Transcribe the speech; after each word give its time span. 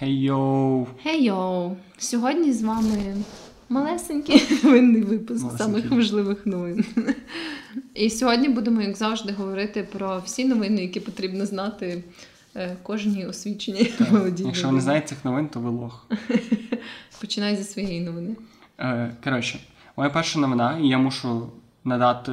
Хей-йоу! 0.00 0.86
Хей-йоу! 1.02 1.76
Сьогодні 1.98 2.52
з 2.52 2.62
вами 2.62 3.16
малесенький 3.68 4.42
новинний 4.64 5.02
випуск 5.10 5.44
Малесенький. 5.44 5.66
самих 5.66 5.90
важливих 5.90 6.46
новин. 6.46 6.84
І 7.94 8.10
сьогодні 8.10 8.48
будемо, 8.48 8.82
як 8.82 8.96
завжди, 8.96 9.32
говорити 9.32 9.88
про 9.92 10.18
всі 10.24 10.44
новини, 10.44 10.82
які 10.82 11.00
потрібно 11.00 11.46
знати 11.46 12.04
е, 12.56 12.76
кожній 12.82 13.26
освіченій 13.26 13.92
молодій. 14.10 14.44
Якщо 14.44 14.66
ви 14.66 14.72
не 14.74 14.80
знаєте 14.80 15.06
цих 15.08 15.24
новин, 15.24 15.48
то 15.48 15.60
ви 15.60 15.70
лох. 15.70 16.06
Починай 17.20 17.56
зі 17.56 17.64
своєї 17.64 18.00
новини. 18.00 18.36
Е, 18.78 19.16
коротше, 19.24 19.58
моя 19.96 20.10
перша 20.10 20.38
новина, 20.38 20.78
і 20.78 20.88
я 20.88 20.98
мушу 20.98 21.50
надати, 21.84 22.32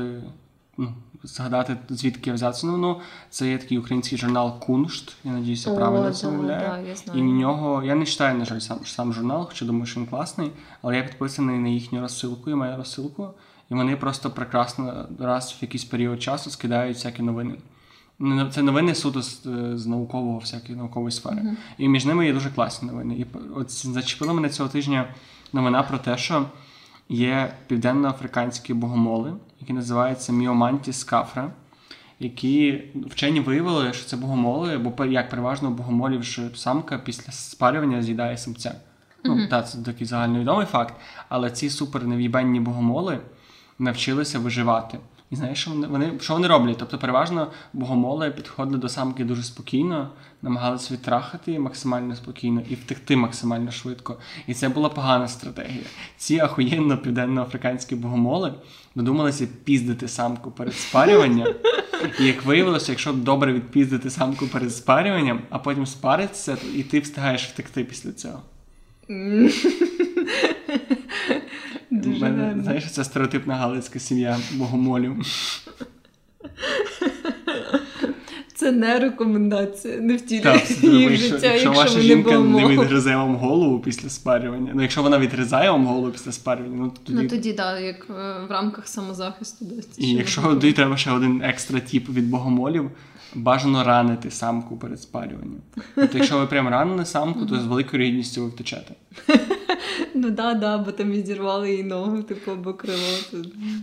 ну, 0.77 0.93
згадати, 1.27 1.77
звідки 1.89 2.29
я 2.29 2.33
взяв 2.33 2.55
цю 2.55 2.67
новину. 2.67 2.99
Це 3.29 3.49
є 3.49 3.57
такий 3.57 3.77
український 3.77 4.17
журнал 4.17 4.59
Куншт. 4.59 5.15
Я 5.23 5.31
надіюся, 5.31 5.75
правильно 5.75 6.13
це 6.13 6.27
да. 6.31 6.79
І 7.13 7.21
в 7.21 7.25
нього 7.25 7.83
я 7.83 7.95
не 7.95 8.05
читаю, 8.05 8.37
на 8.37 8.45
жаль, 8.45 8.59
сам, 8.59 8.79
сам 8.85 9.13
журнал, 9.13 9.45
хоча 9.47 9.65
думаю, 9.65 9.85
що 9.85 9.99
він 9.99 10.07
класний, 10.07 10.51
але 10.81 10.97
я 10.97 11.03
підписаний 11.03 11.59
на 11.59 11.69
їхню 11.69 12.01
розсилку, 12.01 12.51
і 12.51 12.55
маю 12.55 12.77
розсилку, 12.77 13.29
і 13.71 13.73
вони 13.73 13.95
просто 13.95 14.29
прекрасно 14.29 15.07
раз 15.19 15.55
в 15.59 15.61
якийсь 15.61 15.85
період 15.85 16.23
часу 16.23 16.49
скидають 16.49 16.97
всякі 16.97 17.21
новини. 17.23 17.55
Це 18.51 18.61
новини 18.61 18.95
суто 18.95 19.21
з, 19.21 19.41
з 19.75 19.85
наукового, 19.85 20.37
всякої 20.37 20.77
наукової 20.77 21.11
сфери. 21.11 21.41
І 21.77 21.87
між 21.87 22.05
ними 22.05 22.25
є 22.25 22.33
дуже 22.33 22.49
класні 22.49 22.87
новини. 22.87 23.15
І 23.15 23.25
от 23.55 23.71
зачепила 23.71 24.33
мене 24.33 24.49
цього 24.49 24.69
тижня 24.69 25.13
новина 25.53 25.83
про 25.83 25.97
те, 25.97 26.17
що 26.17 26.45
є 27.09 27.53
південноафриканські 27.67 28.73
богомоли, 28.73 29.33
які 29.59 29.73
називаються 29.73 30.33
Міомантіс 30.33 31.03
кафра, 31.03 31.51
які 32.19 32.83
вчені 32.95 33.39
виявили, 33.39 33.93
що 33.93 34.05
це 34.05 34.17
богомоли, 34.17 34.77
бо 34.77 35.05
як 35.05 35.29
переважно 35.29 35.71
богомолів 35.71 36.23
ж 36.23 36.49
самка 36.55 36.97
після 36.97 37.31
спалювання 37.31 38.01
з'їдає 38.01 38.37
самця. 38.37 38.75
Ну, 39.23 39.47
так, 39.47 39.69
це 39.69 39.77
такий 39.77 40.07
загальновідомий 40.07 40.65
факт. 40.65 40.93
Але 41.29 41.51
ці 41.51 41.69
супернев'єбенні 41.69 42.59
богомоли 42.59 43.19
навчилися 43.79 44.39
виживати. 44.39 44.97
І 45.31 45.35
знаєш, 45.35 45.61
що 45.61 45.71
вони, 45.71 46.11
що 46.19 46.33
вони 46.33 46.47
роблять? 46.47 46.75
Тобто, 46.79 46.97
переважно 46.97 47.51
богомоли 47.73 48.31
підходили 48.31 48.77
до 48.77 48.89
самки 48.89 49.23
дуже 49.23 49.43
спокійно, 49.43 50.09
намагалися 50.41 50.93
відтрахати 50.93 51.51
її 51.51 51.59
максимально 51.59 52.15
спокійно 52.15 52.61
і 52.69 52.75
втекти 52.75 53.15
максимально 53.15 53.71
швидко. 53.71 54.17
І 54.47 54.53
це 54.53 54.69
була 54.69 54.89
погана 54.89 55.27
стратегія. 55.27 55.83
Ці 56.17 56.39
ахуєнно 56.39 56.97
південноафриканські 56.97 57.95
богомоли 57.95 58.53
додумалися 58.95 59.47
піздити 59.63 60.07
самку 60.07 60.51
перед 60.51 60.73
спарюванням. 60.73 61.47
І 62.19 62.25
як 62.25 62.45
виявилося, 62.45 62.91
якщо 62.91 63.13
добре 63.13 63.53
відпіздити 63.53 64.09
самку 64.09 64.47
перед 64.47 64.75
спарюванням, 64.75 65.41
а 65.49 65.59
потім 65.59 65.85
спаритися, 65.85 66.57
і 66.75 66.83
ти 66.83 66.99
встигаєш 66.99 67.45
втекти 67.45 67.83
після 67.83 68.11
цього. 68.11 68.41
Дуже 71.91 72.19
мене, 72.19 72.43
гарно. 72.43 72.63
знаєш, 72.63 72.91
це 72.91 73.03
стереотипна 73.03 73.55
галицька 73.55 73.99
сім'я 73.99 74.37
богомолів. 74.53 75.15
Це 78.55 78.71
не 78.71 78.99
рекомендація, 78.99 79.97
не 79.97 80.15
втілює 80.15 80.41
Так, 80.41 80.83
її 80.83 81.07
в 81.07 81.15
життя, 81.15 81.33
якщо 81.33 81.47
якщо 81.47 81.71
ваша 81.71 81.93
ви 81.93 81.97
не 81.97 82.03
жінка 82.03 82.39
не 82.39 82.67
відгризе 82.67 83.15
вам 83.15 83.35
голову 83.35 83.79
після 83.79 84.09
спарювання, 84.09 84.71
ну 84.75 84.81
якщо 84.81 85.03
вона 85.03 85.19
відрізає 85.19 85.71
вам 85.71 85.85
голову 85.85 86.11
після 86.11 86.31
спарювання, 86.31 86.75
ну 86.77 86.89
то 86.89 86.99
тоді. 87.03 87.19
Ну 87.23 87.29
тоді, 87.29 87.53
так, 87.53 87.81
як 87.81 88.07
е, 88.09 88.45
в 88.47 88.51
рамках 88.51 88.87
самозахисту. 88.87 89.65
Да, 89.65 89.81
це 89.81 90.01
І 90.01 90.13
якщо 90.13 90.41
не 90.41 90.47
тоді 90.47 90.73
треба 90.73 90.97
ще 90.97 91.11
один 91.11 91.41
екстра 91.43 91.79
тіп 91.79 92.09
від 92.09 92.29
богомолів, 92.29 92.91
бажано 93.35 93.83
ранити 93.83 94.31
самку 94.31 94.77
перед 94.77 95.01
спарюванням. 95.01 95.61
Тобто, 95.95 96.17
якщо 96.17 96.39
ви 96.39 96.45
прям 96.45 96.67
ранили 96.67 97.05
самку, 97.05 97.45
то 97.45 97.59
з 97.59 97.65
великою 97.65 98.03
рідністю 98.03 98.43
ви 98.43 98.49
втечете. 98.49 98.93
Ну 100.19 100.29
да, 100.29 100.53
да, 100.53 100.77
бо 100.77 100.91
там 100.91 101.11
відірвали 101.11 101.71
їй 101.71 101.83
ногу, 101.83 102.23
типу, 102.23 102.51
або 102.51 102.73
крило. 102.73 103.17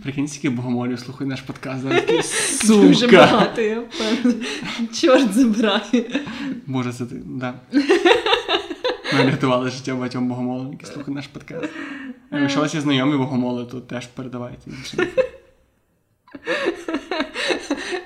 Прикинь, 0.03 0.27
скільки 0.27 0.49
богомолів 0.49 0.99
слухай 0.99 1.27
наш 1.27 1.41
подкаст. 1.41 1.81
зараз 1.81 2.63
Дуже 2.67 3.07
багато, 3.07 3.61
я 3.61 3.79
впевнена. 3.79 4.45
Чорт 4.93 5.33
забирає. 5.33 6.23
Може, 6.67 6.93
це 6.93 7.05
ти, 7.05 7.15
да. 7.25 7.53
Ми 9.13 9.25
рятували 9.31 9.69
життя 9.69 9.93
багатьом 9.93 10.27
богомолам, 10.27 10.71
які 10.71 10.85
слухають 10.85 11.15
наш 11.15 11.27
подкаст. 11.27 11.69
Якщо 12.31 12.59
у 12.59 12.61
вас 12.61 12.75
є 12.75 12.81
знайомі 12.81 13.17
богомоли, 13.17 13.65
то 13.65 13.79
теж 13.79 14.07
передавайте 14.07 14.69
іншим. 14.69 15.07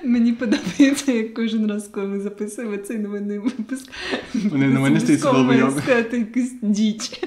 Мені 0.04 0.32
подобається, 0.32 1.12
як 1.12 1.34
кожен 1.34 1.66
раз, 1.66 1.88
коли 1.88 2.06
ми 2.06 2.20
записуємо 2.20 2.76
цей 2.76 2.98
новинний 2.98 3.38
випуск. 3.38 3.90
Вони 4.34 4.66
на 4.68 4.80
мене 4.80 5.00
долбойоби. 5.22 5.82
сказати 5.82 6.18
якусь 6.18 6.52
діч. 6.62 7.22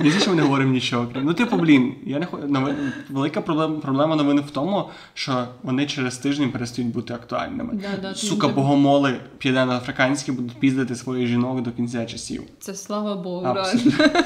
Не 0.00 0.10
зі, 0.10 0.20
що 0.20 0.30
ми 0.30 0.36
не 0.36 0.42
говоримо 0.42 0.72
нічого. 0.72 1.08
Ну, 1.22 1.34
типу, 1.34 1.56
блін, 1.56 1.94
я 2.04 2.18
не 2.18 2.26
новин... 2.48 2.76
велика 3.10 3.40
проблема, 3.40 3.76
проблема 3.76 4.16
новини 4.16 4.42
в 4.48 4.50
тому, 4.50 4.88
що 5.14 5.48
вони 5.62 5.86
через 5.86 6.18
тиждень 6.18 6.50
перестають 6.52 6.92
бути 6.92 7.14
актуальними. 7.14 7.74
Да, 7.74 8.08
да, 8.08 8.14
Сука, 8.14 8.46
ти- 8.48 8.52
богомоли 8.52 9.14
південно-африканські 9.38 10.32
будуть 10.32 10.56
піздити 10.60 10.94
своїх 10.96 11.28
жінок 11.28 11.62
до 11.62 11.70
кінця 11.70 12.06
часів. 12.06 12.42
Це 12.60 12.74
слава 12.74 13.16
Богу, 13.16 13.46
Абсолютно. 13.46 13.92
реально. 13.98 14.24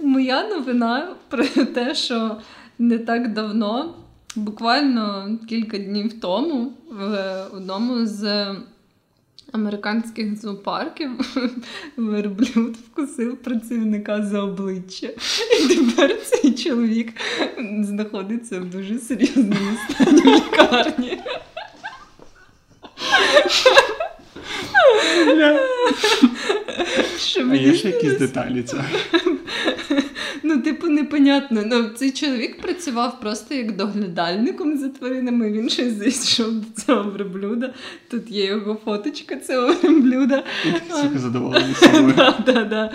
Моя 0.00 0.48
новина 0.48 1.14
про 1.28 1.44
те, 1.74 1.94
що 1.94 2.36
не 2.78 2.98
так 2.98 3.32
давно, 3.32 3.94
буквально 4.36 5.38
кілька 5.48 5.78
днів 5.78 6.20
тому, 6.20 6.72
в 6.90 7.44
одному 7.52 8.06
з 8.06 8.54
американських 9.52 10.40
зоопарків 10.40 11.10
верблюд 11.96 12.76
вкусив 12.76 13.36
працівника 13.36 14.22
за 14.22 14.40
обличчя. 14.40 15.10
І 15.60 15.74
тепер 15.74 16.16
цей 16.22 16.52
чоловік 16.52 17.12
знаходиться 17.80 18.60
в 18.60 18.64
дуже 18.64 18.98
серйозному 18.98 19.76
стані 19.90 20.20
в 20.20 20.26
лікарні. 20.26 21.18
Що 27.18 27.40
А 27.40 27.44
мені 27.44 27.64
є 27.64 27.74
ще 27.74 27.88
якісь 27.88 28.18
деталі 28.18 28.62
цього? 28.62 28.84
Ну, 30.42 30.60
типу, 30.60 30.86
непонятно. 30.86 31.62
Ну, 31.66 31.84
цей 31.96 32.10
чоловік 32.10 32.60
працював 32.60 33.20
просто 33.20 33.54
як 33.54 33.76
доглядальником 33.76 34.78
за 34.78 34.88
тваринами. 34.88 35.52
Він 35.52 35.68
щось 35.68 35.92
зайшов 35.92 36.54
до 36.54 36.82
цього 36.82 37.10
верблюда. 37.10 37.74
Тут 38.10 38.30
є 38.30 38.44
його 38.44 38.78
фоточка 38.84 39.36
цього 39.36 39.74
верблюда. 39.82 40.44
Сука, 40.88 41.18
задоволений 41.18 41.74
собою. 41.80 42.14
Да, 42.16 42.34
да, 42.46 42.64
да. 42.64 42.90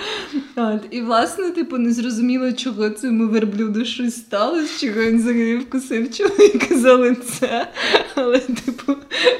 От. 0.55 0.81
І 0.91 1.01
власне, 1.01 1.51
типу, 1.51 1.77
не 1.77 1.93
зрозуміло, 1.93 2.51
чого 2.51 2.89
цьому 2.89 3.27
верблюду 3.27 3.85
щось 3.85 4.15
сталося, 4.15 4.87
чого 4.87 5.01
він 5.01 5.17
взагалі 5.17 5.57
вкусив 5.57 6.13
чоловіка 6.13 6.75
за 6.75 6.93
лице. 6.93 7.67
Але, 8.15 8.39
типу, 8.39 8.95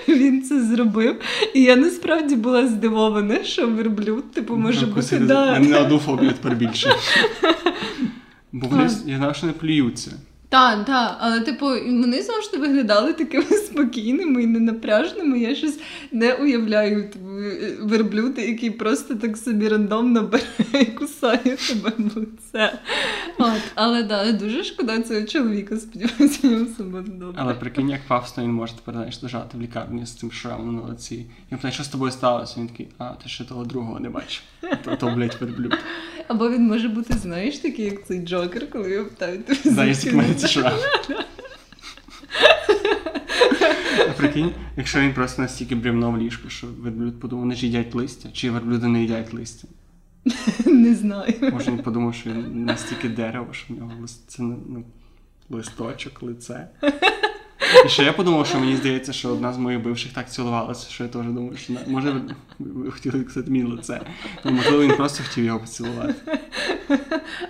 він 0.08 0.44
це 0.44 0.62
зробив. 0.62 1.16
І 1.54 1.62
я 1.62 1.76
насправді 1.76 2.36
була 2.36 2.68
здивована, 2.68 3.44
що 3.44 3.68
верблюд, 3.68 4.32
типу, 4.32 4.56
може 4.56 4.86
бути. 4.86 5.20
Да. 5.20 5.60
не 5.60 5.80
одну 5.80 6.00
фобію 6.00 6.32
тепер 6.32 6.56
більше. 6.56 6.96
Бо 8.62 8.68
вони, 8.68 8.90
що 9.34 9.48
не 9.48 9.54
плюються. 9.54 10.12
Так, 10.50 10.86
так, 10.86 11.18
але 11.20 11.40
типу, 11.40 11.66
вони 11.66 12.22
завжди 12.22 12.58
виглядали 12.58 13.14
такими 13.14 13.44
спокійними 13.66 14.44
і 14.44 14.48
ненапряжними. 14.48 15.40
Я 15.40 15.56
щось 15.56 15.80
не 16.12 16.34
уявляю 16.34 17.10
типу, 17.10 17.26
верблюда, 17.82 18.42
який 18.42 18.70
просто 18.70 19.16
так 19.16 19.38
собі 19.38 19.68
рандомно 19.68 20.22
бере 20.22 20.82
і 20.82 20.86
кусає 20.86 21.58
тебе 21.58 21.92
в 21.98 22.18
лице. 22.18 22.80
От, 23.40 23.62
але 23.76 24.04
да, 24.04 24.32
дуже 24.32 24.64
шкода 24.64 25.02
цього 25.02 25.22
чоловіка, 25.22 25.78
сподіваюся, 25.78 26.48
у 26.48 26.52
нього 26.52 26.66
все 26.66 26.84
буде 26.84 27.12
добре. 27.12 27.42
Але 27.42 27.54
прикинь, 27.54 27.90
як 27.90 28.02
пафосно 28.08 28.44
він 28.44 28.52
може 28.52 28.74
тепер 28.74 28.94
знаєш, 28.94 29.24
лежати 29.24 29.58
в 29.58 29.62
лікарні 29.62 30.06
з 30.06 30.16
цим 30.16 30.32
шрамом 30.32 30.76
на 30.76 30.82
лиці. 30.82 31.26
Я 31.52 31.58
питаю, 31.58 31.74
що 31.74 31.84
з 31.84 31.88
тобою 31.88 32.12
сталося? 32.12 32.60
Він 32.60 32.68
такий, 32.68 32.88
а, 32.98 33.10
ти 33.10 33.30
ще 33.30 33.44
того 33.44 33.66
другого 33.66 34.00
не 34.00 34.10
бачив. 34.10 34.44
То, 34.84 34.96
то 34.96 35.10
блядь, 35.10 35.38
верблюд. 35.42 35.78
Або 36.28 36.50
він 36.50 36.68
може 36.68 36.88
бути, 36.90 37.14
знаєш, 37.14 37.58
такий, 37.58 37.86
як 37.86 38.06
цей 38.06 38.20
Джокер, 38.26 38.70
коли 38.70 38.92
його 38.92 39.06
питають. 39.06 39.68
Знаєш, 39.68 40.04
як 40.04 40.14
мене 40.16 40.34
це 40.34 40.48
шрам. 40.48 40.74
А 44.10 44.12
прикинь, 44.18 44.52
якщо 44.78 45.00
він 45.00 45.14
просто 45.14 45.42
настільки 45.42 45.76
брівно 45.76 46.12
в 46.12 46.18
ліжку, 46.18 46.50
що 46.50 46.68
верблюд 46.80 47.20
подумав, 47.20 47.44
вони 47.44 47.56
ж 47.56 47.66
їдять 47.66 47.96
листя, 47.96 48.30
чи 48.34 48.52
верблюди 48.52 48.88
не 48.88 49.02
їдять 49.02 49.34
листя. 49.34 49.68
Не 50.66 50.96
знаю. 50.96 51.34
Може 51.42 51.72
він 51.72 51.78
подумав, 51.78 52.16
що 52.16 52.30
він 52.30 52.66
настільки 52.66 53.10
дерево, 53.10 53.48
що 53.52 53.74
в 53.74 53.78
нього 53.78 53.92
лист- 54.02 54.24
це 54.28 54.44
ну, 54.44 54.84
листочок, 55.50 56.24
лице. 56.24 56.68
І 57.86 57.90
ще 57.90 58.04
я 58.04 58.14
подумав, 58.14 58.48
що 58.48 58.60
мені 58.60 58.76
здається, 58.76 59.14
що 59.14 59.30
одна 59.30 59.54
з 59.54 59.58
моїх 59.58 59.84
бивших 59.84 60.14
так 60.14 60.32
цілувалася, 60.32 60.90
що 60.90 61.04
я 61.04 61.10
теж 61.10 61.26
думаю, 61.26 61.58
що 61.58 61.74
може 61.88 62.22
ви, 62.60 62.92
хотіли 62.92 63.24
кстати, 63.24 63.52
мені 63.52 63.64
лице. 63.64 64.02
Ну, 64.46 64.52
можливо, 64.52 64.84
він 64.84 64.98
просто 64.98 65.24
хотів 65.24 65.46
його 65.46 65.60
поцілувати. 65.60 66.16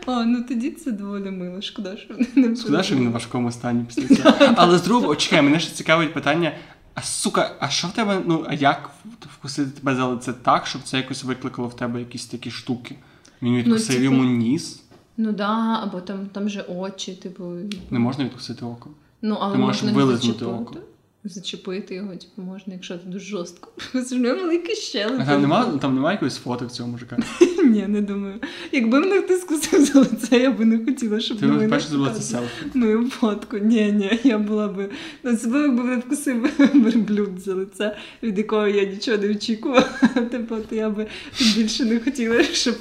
О, 0.06 0.26
ну 0.26 0.44
тоді 0.44 0.72
це 0.72 0.92
доволі 0.92 1.32
мило. 1.32 1.62
Шкода, 1.62 1.98
що 1.98 2.14
не 2.36 2.56
Шкода, 2.56 2.84
що 2.84 2.96
він 2.96 3.10
в 3.10 3.12
важкому 3.12 3.52
стані 3.52 3.86
після 3.88 4.16
цього. 4.16 4.54
Але 4.56 4.78
з 4.78 4.84
другого, 4.84 5.16
чекай, 5.16 5.42
мене 5.42 5.60
ще 5.60 5.72
цікавить 5.72 6.14
питання. 6.14 6.52
А 6.94 7.02
сука, 7.02 7.56
а 7.60 7.70
що 7.70 7.88
в 7.88 7.92
тебе? 7.92 8.22
Ну, 8.26 8.46
а 8.50 8.54
як 8.54 8.90
вкусити 9.38 9.72
тебе 9.80 9.96
за 9.96 10.06
лице 10.06 10.34
так, 10.34 10.68
щоб 10.68 10.82
це 10.84 10.98
якось 10.98 11.24
викликало 11.24 11.68
в 11.68 11.76
тебе 11.76 12.00
якісь 12.00 12.26
такі 12.26 12.52
штуки? 12.52 12.96
Він 13.42 13.56
відкусив 13.56 13.96
типу- 13.96 14.04
йому 14.04 14.24
ніс. 14.24 14.84
Ну 15.18 15.32
да, 15.32 15.80
або 15.84 16.02
там, 16.02 16.26
там 16.32 16.50
же 16.50 16.62
очі, 16.62 17.14
типу. 17.14 17.54
Не 17.92 18.00
можна 18.00 18.24
відкусити 18.24 18.66
око. 18.66 18.90
Ну, 19.22 19.38
але 19.42 19.54
Ти 19.54 19.60
можеш 19.60 19.84
можна 19.84 19.98
вилизнути 19.98 20.46
око. 20.46 20.76
Зачепити 21.24 21.96
його, 21.96 22.16
типу, 22.16 22.42
можна, 22.42 22.74
якщо 22.74 22.98
ти 22.98 23.10
дуже 23.10 23.26
жорстко. 23.26 23.72
Це 23.94 24.16
ж 24.16 24.76
щелепа. 24.76 25.24
А 25.24 25.26
там 25.26 25.42
немає 25.42 25.66
там 25.82 25.96
немає 25.96 26.16
якоїсь 26.16 26.38
фоток 26.38 26.72
цього 26.72 26.90
мужика. 26.90 27.18
Ні, 27.66 27.88
не 27.88 28.02
думаю. 28.02 28.36
Якби 28.72 29.00
мене 29.00 29.22
хтось 29.22 29.42
скусив 29.42 29.86
за 29.86 30.00
лице, 30.00 30.38
я 30.40 30.52
би 30.52 30.66
не 30.66 30.86
хотіла, 30.86 31.20
щоб 31.20 31.40
Ти 31.40 31.46
новини 31.46 31.68
вперше 31.68 31.88
зробила 31.88 32.14
це 32.14 32.22
селфі. 32.22 32.66
Мою 32.74 33.10
фотку. 33.10 33.58
Ні, 33.58 33.92
ні, 33.92 34.20
я 34.24 34.38
була 34.38 34.68
би. 34.68 34.90
Ну, 35.24 35.36
це 35.36 35.48
якби 35.48 35.84
мене 35.84 35.98
вкусив 35.98 36.50
верблюд 36.74 37.40
за 37.40 37.54
лице, 37.54 37.98
від 38.24 38.38
якого 38.38 38.68
я 38.68 38.86
нічого 38.86 39.18
не 39.18 39.32
очікувала. 39.32 39.90
Типу, 40.32 40.56
то 40.70 40.76
я 40.76 40.90
би 40.90 41.08
більше 41.56 41.86
не 41.86 42.00
хотіла, 42.00 42.44
щоб 42.44 42.76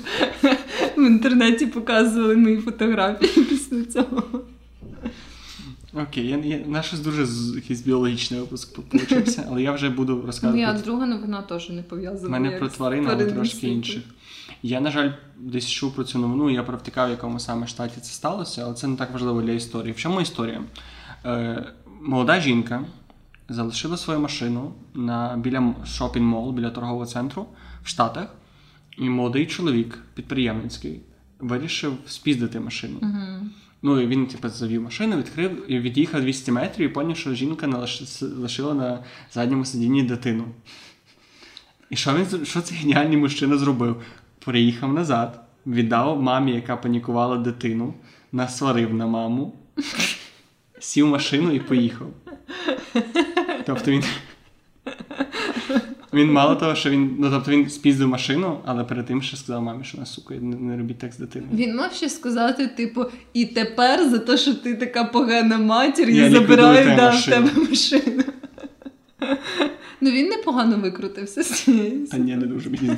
в 0.96 1.06
інтернеті 1.06 1.66
показували 1.66 2.36
мої 2.36 2.56
фотографії 2.56 3.44
після 3.44 3.84
цього. 3.84 4.45
Окей, 6.02 6.26
я, 6.26 6.36
я, 6.36 6.66
наш 6.66 6.92
дуже 6.92 7.26
якийсь 7.54 7.80
біологічний 7.80 8.40
випуск 8.40 8.80
получився, 8.90 9.46
але 9.50 9.62
я 9.62 9.72
вже 9.72 9.90
буду 9.90 10.22
розказувати. 10.26 10.66
Моя 10.66 10.74
про 10.74 10.82
друга 10.82 11.06
новина 11.06 11.42
теж 11.42 11.70
не 11.70 11.82
пов'язана. 11.82 12.28
У 12.28 12.30
мене 12.30 12.58
про 12.58 12.68
тварин, 12.68 13.08
але 13.10 13.26
трошки 13.26 13.68
інших. 13.68 14.02
Я, 14.62 14.80
на 14.80 14.90
жаль, 14.90 15.10
десь 15.38 15.68
чув 15.68 15.94
про 15.94 16.04
цю 16.04 16.18
новину, 16.18 16.50
я 16.50 16.62
провтикав, 16.62 17.08
в 17.08 17.10
якому 17.10 17.40
саме 17.40 17.66
штаті 17.66 18.00
це 18.00 18.12
сталося, 18.12 18.62
але 18.64 18.74
це 18.74 18.86
не 18.86 18.96
так 18.96 19.12
важливо 19.12 19.42
для 19.42 19.52
історії. 19.52 19.92
В 19.92 19.96
чому 19.96 20.20
історія? 20.20 20.62
Е, 21.24 21.64
молода 22.02 22.40
жінка 22.40 22.84
залишила 23.48 23.96
свою 23.96 24.20
машину 24.20 24.72
на, 24.94 25.36
біля 25.36 25.74
шопінг-мол, 25.86 26.52
біля 26.52 26.70
торгового 26.70 27.06
центру 27.06 27.46
в 27.82 27.88
Штатах, 27.88 28.34
і 28.98 29.08
молодий 29.08 29.46
чоловік, 29.46 29.98
підприємницький, 30.14 31.00
вирішив 31.38 31.92
спіздити 32.06 32.60
машину. 32.60 32.98
Мгм. 33.00 33.50
Ну, 33.82 34.00
і 34.00 34.06
він, 34.06 34.26
типу, 34.26 34.48
завів 34.48 34.82
машину, 34.82 35.16
відкрив 35.16 35.72
і 35.72 35.78
від'їхав 35.78 36.20
200 36.20 36.52
метрів 36.52 36.90
і 36.90 36.92
поняв, 36.92 37.16
що 37.16 37.34
жінка 37.34 37.86
лишила 38.20 38.74
на 38.74 39.04
задньому 39.32 39.64
сидінні 39.64 40.02
дитину. 40.02 40.44
І 41.90 41.96
що 41.96 42.14
він 42.14 42.46
що 42.46 42.60
цей 42.60 42.78
геніальний 42.78 43.16
мужчина 43.16 43.58
зробив? 43.58 44.02
Приїхав 44.38 44.92
назад, 44.92 45.40
віддав 45.66 46.22
мамі, 46.22 46.52
яка 46.52 46.76
панікувала 46.76 47.36
дитину, 47.36 47.94
насварив 48.32 48.94
на 48.94 49.06
маму, 49.06 49.54
сів 50.78 51.06
в 51.06 51.10
машину 51.10 51.52
і 51.52 51.60
поїхав. 51.60 52.08
Тобто 53.66 53.90
він. 53.90 54.04
Він 56.12 56.32
мало 56.32 56.54
того, 56.54 56.74
що 56.74 56.90
він. 56.90 57.16
Ну, 57.18 57.30
тобто 57.30 57.50
він 57.50 57.70
спіздив 57.70 58.08
машину, 58.08 58.58
але 58.64 58.84
перед 58.84 59.06
тим 59.06 59.22
ще 59.22 59.36
сказав 59.36 59.62
мамі, 59.62 59.84
що 59.84 59.98
на 59.98 60.06
сука, 60.06 60.34
не, 60.34 60.56
не 60.56 60.76
робіть 60.76 60.98
так 60.98 61.12
з 61.12 61.18
дитиною. 61.18 61.50
Він 61.54 61.76
мав 61.76 61.92
ще 61.92 62.08
сказати, 62.08 62.66
типу, 62.66 63.04
і 63.32 63.46
тепер 63.46 64.08
за 64.08 64.18
те, 64.18 64.36
що 64.36 64.54
ти 64.54 64.74
така 64.74 65.04
погана 65.04 65.58
матір, 65.58 66.10
Я 66.10 66.24
я, 66.24 66.30
забираю 66.30 66.96
да, 66.96 67.10
в 67.10 67.24
тебе 67.24 67.50
машину. 67.70 68.22
Ну 70.00 70.10
він 70.10 70.28
непогано 70.28 70.76
викрутився 70.76 71.42
з 71.42 71.50
цієї. 71.50 71.90
Та 71.90 72.18
ні, 72.18 72.36
не 72.36 72.46
дуже 72.46 72.70
мені. 72.70 72.96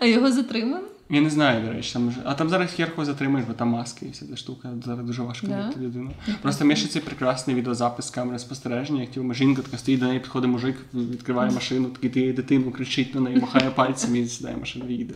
А 0.00 0.06
його 0.06 0.32
затримали? 0.32 0.86
Я 1.10 1.20
не 1.20 1.30
знаю, 1.30 1.66
до 1.66 1.72
речі, 1.72 1.92
там. 1.92 2.14
А 2.24 2.34
там 2.34 2.48
зараз 2.48 2.72
херху 2.72 3.04
затримаєш, 3.04 3.48
бо 3.48 3.54
там 3.54 3.68
маски 3.68 4.06
і 4.06 4.10
вся 4.10 4.26
ця 4.26 4.36
штука. 4.36 4.70
Зараз 4.84 5.06
дуже 5.06 5.22
важко 5.22 5.46
Да? 5.46 5.72
людину. 5.80 6.10
Просто 6.42 6.64
ми 6.64 6.76
ще 6.76 6.88
цей 6.88 7.02
прекрасний 7.02 7.56
відеозапис 7.56 8.06
з 8.06 8.10
камери 8.10 8.38
спостереження, 8.38 9.00
як 9.00 9.10
типу, 9.10 9.34
жінка 9.34 9.62
така 9.62 9.78
стоїть, 9.78 10.00
до 10.00 10.06
неї 10.06 10.20
підходить 10.20 10.50
мужик, 10.50 10.76
відкриває 10.94 11.50
машину, 11.50 11.88
такий 11.88 12.10
ти 12.10 12.32
дитину, 12.32 12.70
кричить 12.70 13.14
на 13.14 13.20
неї, 13.20 13.36
махає 13.36 13.70
пальцем 13.70 14.16
і 14.16 14.26
сідає 14.26 14.56
в 14.56 14.60
машину 14.60 14.84
і 14.88 14.92
їде. 14.92 15.14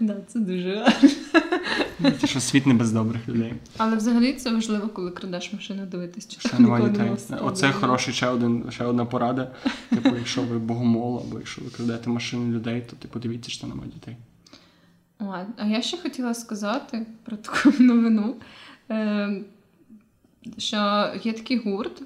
Да, 0.00 0.16
це 0.28 0.38
дуже 0.38 0.76
гарно. 0.76 2.18
Це 2.20 2.26
що 2.26 2.40
світ 2.40 2.66
не 2.66 2.74
без 2.74 2.92
добрих 2.92 3.28
людей. 3.28 3.54
Але 3.76 3.96
взагалі 3.96 4.32
це 4.32 4.50
важливо, 4.54 4.88
коли 4.88 5.10
крадеш 5.10 5.52
машину, 5.52 5.86
дивитись, 5.86 6.28
чи 6.28 6.48
там 6.48 6.62
немає 6.62 6.88
дітей. 6.88 7.10
Оце 7.40 7.72
хороший 7.72 8.14
ще 8.14 8.28
один 8.28 8.64
ще 8.70 8.84
одна 8.84 9.04
порада. 9.04 9.50
Типу, 9.90 10.16
якщо 10.16 10.42
ви 10.42 10.58
богомол, 10.58 11.22
або 11.26 11.38
якщо 11.38 11.62
ви 11.64 11.70
крадете 11.70 12.10
машини 12.10 12.54
людей, 12.56 12.82
то 12.90 12.96
типу 12.96 13.18
дивіться, 13.18 13.50
що 13.50 13.66
немає 13.66 13.90
дітей. 13.94 14.16
А 15.56 15.64
я 15.66 15.82
ще 15.82 15.96
хотіла 15.98 16.34
сказати 16.34 17.06
про 17.24 17.36
таку 17.36 17.72
новину, 17.82 18.34
е, 18.90 19.40
що 20.58 21.10
є 21.24 21.32
такий 21.32 21.58
гурт, 21.58 22.02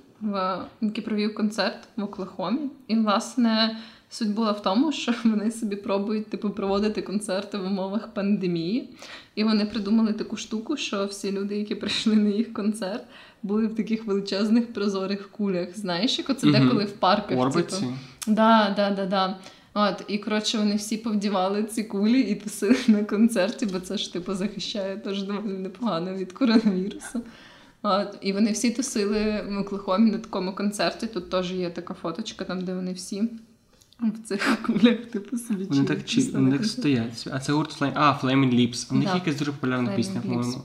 який 0.81 1.05
провів 1.05 1.35
концерт 1.35 1.79
в 1.97 2.03
Оклахомі. 2.03 2.61
І, 2.89 2.97
власне, 2.97 3.77
суть 4.11 4.35
була 4.35 4.53
в 4.53 4.63
тому, 4.63 4.93
що 4.93 5.15
вони 5.25 5.51
собі 5.51 5.77
пробують 5.77 6.27
типу, 6.31 6.51
проводити 6.51 7.03
концерти 7.03 7.59
в 7.59 7.65
умовах 7.67 8.09
пандемії. 8.15 8.91
І 9.35 9.45
вони 9.45 9.67
придумали 9.67 10.13
таку 10.13 10.37
штуку, 10.37 10.77
що 10.77 11.07
всі 11.07 11.33
люди, 11.33 11.57
які 11.57 11.75
прийшли 11.75 12.17
на 12.17 12.29
їх 12.29 12.53
концерт, 12.53 13.05
були 13.43 13.67
в 13.67 13.75
таких 13.75 14.05
величезних 14.05 14.73
прозорих 14.73 15.31
кулях. 15.31 15.69
Знаєш, 15.79 16.19
як 16.19 16.31
оце 16.31 16.47
Мгм. 16.47 16.63
деколи 16.65 16.85
в 16.85 16.93
парках. 16.93 17.39
Орбиці. 17.39 17.81
Типу. 17.81 17.93
Да, 18.27 18.73
да, 18.77 18.91
да, 18.91 19.07
да. 19.07 19.37
От, 19.79 20.05
і 20.09 20.19
коротше, 20.19 20.59
вони 20.59 20.77
всі 20.77 20.97
повдівали 20.97 21.65
ці 21.65 21.85
кулі 21.85 22.21
і 22.21 22.35
тусили 22.35 22.77
на 22.89 23.05
концерті, 23.05 23.67
бо 23.67 23.81
це 23.81 23.99
ж 23.99 24.13
типу 24.13 24.35
захищає 24.35 24.97
теж 24.97 25.23
доволі 25.23 25.53
непогано 25.53 26.15
від 26.15 26.33
коронавірусу. 26.33 27.23
От, 27.83 28.19
і 28.21 28.33
вони 28.33 28.53
всі 28.53 28.71
тусили 28.71 29.45
в 29.49 29.59
Оклахомі 29.59 30.11
на 30.11 30.19
такому 30.19 30.53
концерті. 30.53 31.07
Тут 31.07 31.31
теж 31.31 31.53
є 31.53 31.71
така 31.71 31.95
фоточка, 31.95 32.45
там, 32.45 32.65
де 32.65 32.75
вони 32.75 32.93
всі 32.93 33.23
в 34.01 34.29
цих 34.29 34.59
кулях, 34.67 34.99
типу, 34.99 35.39
собі 35.39 35.65
Вони 35.65 35.85
так, 35.85 36.05
чи, 36.05 36.21
вони 36.21 36.59
так 36.59 36.67
стоять. 36.67 37.29
А 37.33 37.41
це 37.41 37.53
гурт 37.53 37.81
Flame... 37.81 37.93
А, 37.95 38.19
Flaming 38.23 38.55
Lips. 38.55 38.93
У 38.93 38.95
них 38.95 39.09
Да. 39.09 39.15
якась 39.15 39.37
дуже 39.37 39.53
популярна 39.53 39.91
Flaming 39.91 39.97
пісня, 39.97 40.21
по-моєму. 40.21 40.63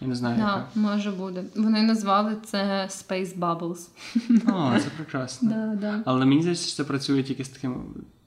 Я 0.00 0.08
не 0.08 0.14
знаю, 0.14 0.36
Да, 0.36 0.42
яка. 0.42 0.66
може 0.74 1.10
буде. 1.10 1.44
Вони 1.56 1.82
назвали 1.82 2.36
це 2.44 2.88
Space 2.90 3.38
Bubbles. 3.38 3.88
О, 4.46 4.78
це 4.78 4.86
прекрасно. 4.96 5.48
Да, 5.54 5.78
да. 5.80 6.02
Але 6.04 6.24
мені 6.24 6.40
здається, 6.40 6.66
що 6.66 6.76
це 6.76 6.84
працює 6.84 7.22
тільки 7.22 7.44
з 7.44 7.48
такими 7.48 7.76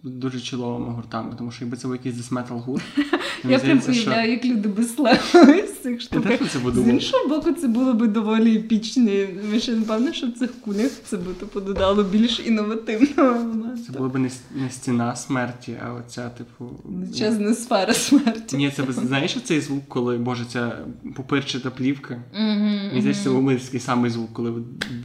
дуже 0.03 0.41
чоловими 0.41 0.93
гуртами, 0.93 1.35
тому 1.37 1.51
що 1.51 1.65
якби 1.65 1.77
це 1.77 1.87
був 1.87 1.95
якийсь 1.95 2.31
metal 2.31 2.59
гурт, 2.59 2.83
Я 3.49 3.59
прям 3.59 3.81
уявляю, 3.87 4.31
як 4.31 4.45
люди 4.45 4.69
безславили 4.69 5.67
з 5.67 5.83
цих 5.83 6.01
штук. 6.01 6.27
З 6.75 6.87
іншого 6.87 7.27
боку, 7.27 7.51
це 7.51 7.67
було 7.67 7.93
би 7.93 8.07
доволі 8.07 8.55
епічно. 8.55 9.11
Ми 9.51 9.59
ще 9.59 9.71
напевно, 9.71 10.13
що 10.13 10.27
в 10.27 10.31
цих 10.31 10.51
кулях 10.61 10.91
це 11.05 11.17
би 11.17 11.33
типу, 11.33 11.61
додало 11.61 12.03
більш 12.03 12.39
інновативного 12.45 13.75
Це 13.85 13.97
була 13.97 14.09
б 14.09 14.17
не, 14.17 14.29
стіна 14.69 15.15
смерті, 15.15 15.77
а 15.85 15.93
оця, 15.93 16.29
типу. 16.29 16.71
Величезна 16.83 17.53
сфера 17.53 17.93
смерті. 17.93 18.57
Ні, 18.57 18.71
це 18.75 18.83
без- 18.83 18.95
знаєш 18.95 19.37
цей 19.43 19.61
звук, 19.61 19.83
коли 19.87 20.17
Боже, 20.17 20.45
ця 20.45 20.77
пупирчата 21.15 21.71
плівка. 21.71 22.23
Мені 22.33 22.99
здається, 22.99 23.23
це 23.23 23.29
був 23.29 23.59
такий 23.59 23.79
самий 23.79 24.11
звук, 24.11 24.33
коли 24.33 24.53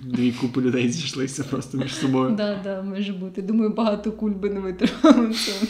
дві 0.05 0.33
купи 0.33 0.61
людей 0.61 0.91
зійшлися 0.91 1.45
просто 1.45 1.79
між 1.79 1.95
собою. 1.95 2.35
Да, 2.37 2.61
да, 2.65 2.83
може 2.83 3.13
бути. 3.13 3.43
Думаю, 3.43 3.71
багато 3.71 4.13
куль 4.13 4.31
би 4.31 4.51
не 4.51 4.61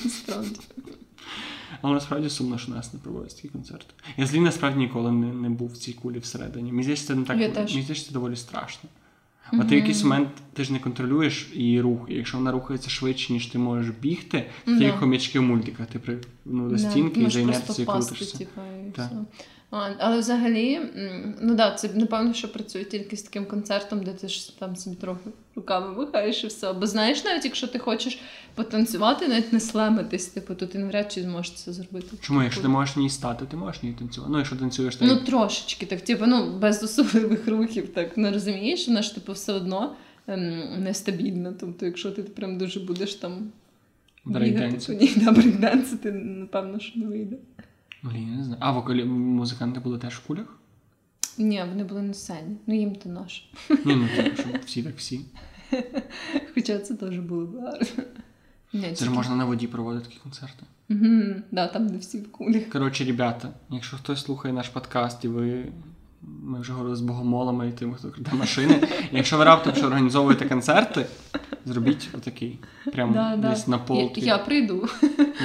насправді. 0.04 0.60
Але 1.82 1.94
насправді 1.94 2.30
сумно, 2.30 2.58
що 2.58 2.72
нас 2.72 2.92
не 2.94 3.00
проводять 3.00 3.36
такі 3.36 3.48
концерти. 3.48 3.86
Я 4.16 4.26
злі 4.26 4.40
насправді 4.40 4.78
ніколи 4.78 5.12
не, 5.12 5.26
не 5.26 5.50
був 5.50 5.72
в 5.72 5.76
цій 5.76 5.92
кулі 5.92 6.18
всередині. 6.18 6.70
Мені 6.72 6.82
здається, 6.82 7.06
це 7.06 7.14
не 7.14 7.24
так 7.24 7.36
мені 7.36 7.82
здається, 7.82 8.06
це 8.06 8.12
доволі 8.12 8.36
страшно. 8.36 8.90
От 9.52 9.68
ти 9.68 9.74
в 9.74 9.78
якийсь 9.78 10.02
момент 10.02 10.28
ти 10.52 10.64
ж 10.64 10.72
не 10.72 10.78
контролюєш 10.78 11.50
її 11.54 11.80
рух, 11.80 12.06
і 12.08 12.14
якщо 12.14 12.36
вона 12.38 12.52
рухається 12.52 12.90
швидше, 12.90 13.32
ніж 13.32 13.46
ти 13.46 13.58
можеш 13.58 13.90
бігти, 14.00 14.46
то 14.64 14.70
Да. 14.72 14.78
ти 14.78 14.84
як 14.84 14.98
хомячки 14.98 15.38
в 15.38 15.42
мультиках, 15.42 15.86
ти 15.86 15.98
при 15.98 16.18
ну, 16.44 16.68
до 16.70 16.78
стінки 16.78 17.20
і 17.20 17.22
можеш 17.22 17.34
за 17.34 17.40
інерцією 17.40 17.86
крутишся. 17.92 18.38
типу, 18.38 18.60
і 18.88 18.90
Так. 18.90 19.06
все. 19.06 19.16
Але 19.70 20.18
взагалі, 20.18 20.80
ну 21.40 21.54
да, 21.54 21.70
це 21.70 21.88
напевно, 21.94 22.34
що 22.34 22.52
працює 22.52 22.84
тільки 22.84 23.16
з 23.16 23.22
таким 23.22 23.46
концертом, 23.46 24.02
де 24.02 24.12
ти 24.12 24.28
ж 24.28 24.58
там 24.58 24.76
собі 24.76 24.96
трохи 24.96 25.30
руками 25.56 25.94
вихаєш 25.94 26.44
і 26.44 26.46
все. 26.46 26.72
Бо 26.72 26.86
знаєш, 26.86 27.24
навіть 27.24 27.44
якщо 27.44 27.66
ти 27.66 27.78
хочеш 27.78 28.18
потанцювати, 28.54 29.28
навіть 29.28 29.52
не 29.52 29.60
слемитись, 29.60 30.26
типу, 30.26 30.54
то 30.54 30.66
ти 30.66 30.78
навряд 30.78 31.12
чи 31.12 31.22
зможеш 31.22 31.52
це 31.52 31.72
зробити. 31.72 32.16
Чому, 32.20 32.42
якщо 32.42 32.62
ти 32.62 32.68
можеш 32.68 32.96
в 32.96 32.98
ній 32.98 33.10
стати, 33.10 33.44
ти 33.50 33.56
можеш 33.56 33.82
ній 33.82 33.92
танцювати. 33.98 34.32
Ну, 34.32 34.38
якщо 34.38 34.56
танцюєш, 34.56 34.96
то 34.96 35.04
Ну, 35.04 35.16
трошечки, 35.16 35.86
так, 35.86 36.00
типу, 36.00 36.26
ну, 36.26 36.58
без 36.58 36.82
особливих 36.82 37.48
рухів, 37.48 37.94
так 37.94 38.16
не 38.16 38.30
розумієш, 38.32 38.88
вона 38.88 39.02
ж 39.02 39.14
типу 39.14 39.32
все 39.32 39.52
одно 39.52 39.94
ем, 40.26 40.82
нестабільна. 40.82 41.54
Тобто, 41.60 41.86
якщо 41.86 42.10
ти 42.10 42.22
прям 42.22 42.58
дуже 42.58 42.80
будеш 42.80 43.14
там 43.14 43.52
по 44.86 44.92
ній, 44.92 45.12
да, 45.16 45.32
брейкденсити, 45.32 46.12
напевно, 46.12 46.80
що 46.80 47.00
не 47.00 47.06
вийде. 47.06 47.36
Блін, 48.10 48.30
я 48.30 48.36
не 48.36 48.44
знаю. 48.44 48.58
А 48.60 48.72
вокалі 48.72 49.04
музиканти 49.04 49.80
були 49.80 49.98
теж 49.98 50.14
в 50.14 50.26
кулях? 50.26 50.58
Ні, 51.38 51.64
вони 51.68 51.84
були 51.84 52.02
на 52.02 52.14
сцені. 52.14 52.56
Ну 52.66 52.74
їм 52.74 52.96
то 52.96 53.08
наш. 53.08 53.48
Ні, 53.70 53.96
ну 53.96 54.08
типу, 54.16 54.36
щоб 54.36 54.60
всі 54.66 54.82
так 54.82 54.96
всі. 54.96 55.20
Хоча 56.54 56.78
це 56.78 56.94
теж 56.94 57.18
було 57.18 57.46
б 57.46 57.60
гарно. 57.60 57.86
Ні, 58.72 58.92
Це 58.94 59.04
ж 59.04 59.10
можна 59.10 59.36
на 59.36 59.44
воді 59.44 59.66
проводити 59.66 60.04
такі 60.04 60.18
концерти. 60.22 60.62
Угу, 60.90 61.34
да, 61.50 61.66
там, 61.66 61.88
де 61.88 61.98
всі 61.98 62.18
в 62.18 62.32
кулі. 62.32 62.60
Коротше, 62.60 63.04
ребята, 63.04 63.48
якщо 63.70 63.96
хтось 63.96 64.24
слухає 64.24 64.54
наш 64.54 64.68
подкаст 64.68 65.24
і 65.24 65.28
ви. 65.28 65.72
Ми 66.22 66.60
вже 66.60 66.72
говорили 66.72 66.96
з 66.96 67.00
богомолами 67.00 67.68
і 67.68 67.72
тими, 67.72 67.94
хто 67.94 68.10
краде 68.10 68.30
машини. 68.32 68.88
Якщо 69.12 69.38
ви 69.38 69.44
раптом 69.44 69.74
ще 69.74 69.86
організовуєте 69.86 70.48
концерти, 70.48 71.06
Зробіть 71.66 72.08
отакий. 72.12 72.58
Прямо 72.92 73.12
Да, 73.12 73.36
да. 73.36 73.50
десь 73.50 73.66
на 73.66 73.78
пол. 73.78 74.12
Я, 74.16 74.24
я 74.24 74.38
прийду. 74.38 74.88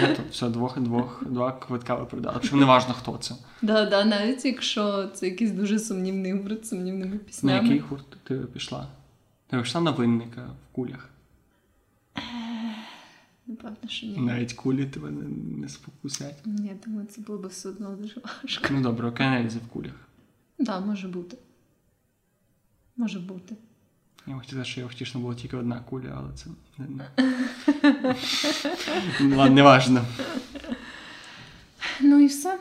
Я 0.01 0.15
то 0.15 0.21
все, 0.31 0.49
двох, 0.49 0.79
двох, 0.79 1.23
два 1.25 1.51
квитка 1.51 1.95
ви 1.95 2.05
продали. 2.05 2.37
Причому 2.39 2.59
не 2.59 2.67
важно, 2.67 2.93
хто 2.93 3.17
це. 3.17 3.35
Да, 3.61 3.85
да, 3.85 4.05
навіть 4.05 4.45
якщо 4.45 5.07
це 5.07 5.25
якийсь 5.25 5.51
дуже 5.51 5.79
сумнівний 5.79 6.33
гурт 6.33 6.65
сумнівними 6.65 7.19
На 7.43 7.61
який 7.61 7.79
гурт 7.79 8.17
ти 8.23 8.35
пішла? 8.35 8.87
Ти 9.47 9.57
пішла 9.57 9.81
на 9.81 9.91
винника 9.91 10.41
в 10.41 10.75
кулях. 10.75 11.09
Напевно, 13.47 13.77
що 13.87 14.07
ні. 14.07 14.17
Навіть 14.17 14.53
кулі 14.53 14.85
тебе 14.85 15.11
не, 15.11 15.23
не 15.57 15.69
спокусять. 15.69 16.45
Ні, 16.45 16.75
думаю, 16.85 17.07
це 17.07 17.21
було 17.21 17.39
б 17.39 17.47
все 17.47 17.69
одно 17.69 17.95
дуже 17.95 18.21
важко. 18.23 18.67
Ну 18.71 18.81
добре, 18.81 19.07
океанельзи 19.07 19.59
в 19.59 19.67
кулях. 19.67 20.09
Так, 20.57 20.65
да, 20.65 20.79
може 20.79 21.07
бути. 21.07 21.37
Може 22.97 23.19
бути. 23.19 23.55
Я 24.27 24.33
хотів 24.33 24.49
сказати, 24.49 24.69
що 24.69 24.81
я 24.81 24.87
втішно 24.87 25.21
було 25.21 25.33
тільки 25.33 25.57
одна 25.57 25.79
куля, 25.89 26.13
але 26.17 26.29
це 26.35 26.45
не. 26.77 26.87
не. 26.87 27.05
Ну, 29.19 29.35
Ну 32.01 32.19
і 32.19 32.27
все. 32.27 32.59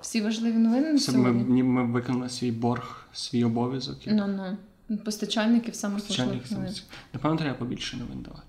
Всі 0.00 0.20
важливі 0.20 0.56
новини 0.56 0.94
Все, 0.94 1.12
ми, 1.12 1.18
сьогодні. 1.18 1.44
ні- 1.54 1.62
ми 1.62 1.84
виконали 1.84 2.28
свій 2.28 2.50
борг, 2.50 3.06
свій 3.12 3.44
обов'язок. 3.44 4.06
як 4.06 4.16
Ну, 4.16 4.56
ну. 4.88 4.96
Постачальників 4.96 5.74
самих 5.74 5.98
постачальник 5.98 6.42
важливих 6.42 6.68
новин. 6.68 6.82
Напевно, 7.12 7.36
треба 7.36 7.54
побільше 7.54 7.96
новин 7.96 8.22
давати. 8.22 8.42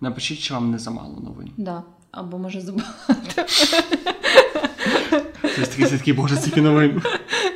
Напишіть, 0.00 0.38
чи 0.38 0.54
вам 0.54 0.70
не 0.70 0.78
замало 0.78 1.20
новин. 1.20 1.50
Да. 1.56 1.82
Або 2.10 2.38
може 2.38 2.60
забагато. 2.60 3.42
Це 5.42 5.88
такий, 5.90 6.12
боже, 6.12 6.36
стільки 6.36 6.62
новин. 6.62 7.02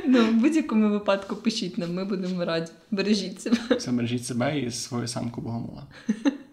Ну, 0.07 0.25
в 0.25 0.33
будь-якому 0.33 0.89
випадку 0.89 1.35
пишіть 1.35 1.77
нам, 1.77 1.93
ми 1.93 2.05
будемо 2.05 2.45
раді. 2.45 2.71
Бережіть 2.91 3.41
себе. 3.41 3.57
Все 3.77 3.91
бережіть 3.91 4.25
себе 4.25 4.59
і 4.59 4.71
свою 4.71 5.07
самку 5.07 5.41
богомола. 5.41 5.83